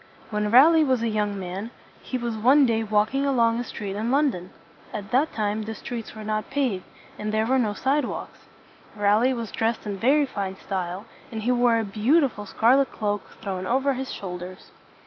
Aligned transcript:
When 0.31 0.49
Raleigh 0.49 0.83
was 0.83 1.03
a 1.03 1.09
young 1.09 1.39
man, 1.39 1.69
he 2.01 2.17
was 2.17 2.35
one 2.35 2.65
day 2.65 2.81
walking 2.81 3.23
along 3.23 3.59
a 3.59 3.63
street 3.63 3.95
in 3.95 4.09
London. 4.09 4.49
At 4.91 5.11
that 5.11 5.31
time 5.31 5.61
the 5.61 5.75
streets 5.75 6.15
were 6.15 6.23
not 6.23 6.49
paved, 6.49 6.85
and 7.19 7.31
there 7.31 7.45
were 7.45 7.59
no 7.59 7.73
sidewalks. 7.75 8.39
Raleigh 8.95 9.35
was 9.35 9.51
dressed 9.51 9.85
in 9.85 9.97
very 9.97 10.25
fine 10.25 10.55
style, 10.55 11.05
and 11.31 11.43
he 11.43 11.51
wore 11.51 11.77
a 11.77 11.83
beau 11.85 12.19
ti 12.19 12.27
ful 12.29 12.47
scar 12.47 12.77
let 12.77 12.91
cloak 12.91 13.29
thrown 13.43 13.67
over 13.67 13.93
his 13.93 14.11
shoulders. 14.11 14.71